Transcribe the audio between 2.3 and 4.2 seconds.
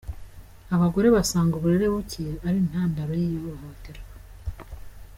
ari intandaro y’ihohoterwa